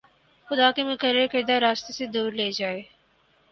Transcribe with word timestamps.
خدا 0.47 0.69
کے 0.75 0.83
مقرر 0.83 1.27
کردہ 1.31 1.53
راستے 1.61 1.93
سے 1.93 2.05
دور 2.15 2.31
لے 2.31 2.51
جائے 2.51 2.81